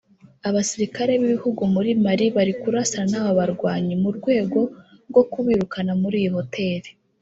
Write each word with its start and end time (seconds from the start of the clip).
Abasirikare 0.49 1.11
b’igihugu 1.21 1.61
muri 1.73 1.89
Mali 2.03 2.25
bari 2.35 2.53
kurasana 2.61 3.07
n’aba 3.11 3.31
barwanyi 3.39 3.93
mu 4.03 4.09
rwego 4.17 4.59
rwo 5.09 5.23
kubirukana 5.31 5.91
muri 6.01 6.15
iyi 6.21 6.29
hotel 6.35 6.81